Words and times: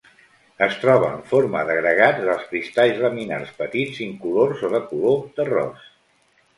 Es 0.67 0.77
troba 0.85 1.11
en 1.17 1.21
forma 1.33 1.61
d'agregats 1.67 2.25
de 2.31 2.39
cristalls 2.47 2.99
laminars 3.05 3.55
petits, 3.63 4.03
incolors 4.11 4.69
o 4.73 4.77
de 4.77 4.85
color 4.93 5.25
terrós. 5.41 5.91